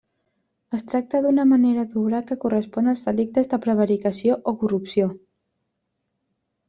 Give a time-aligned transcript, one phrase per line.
[0.75, 5.11] Es tracta d'una manera d'obrar que correspon als delictes de prevaricació o corrupció.